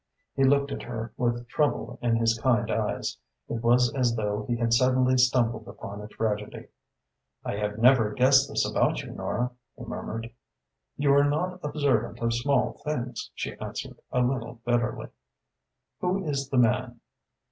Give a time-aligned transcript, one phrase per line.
[0.33, 3.19] He looked at her with trouble in his kind eyes.
[3.47, 6.69] It was as though he had suddenly stumbled upon a tragedy.
[7.45, 10.31] "I have never guessed this about you, Nora," he murmured.
[10.97, 15.09] "You are not observant of small things," she answered, a little bitterly.
[15.99, 16.99] "Who is the man?"